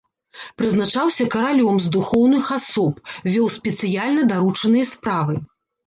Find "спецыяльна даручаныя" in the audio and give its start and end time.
3.61-4.93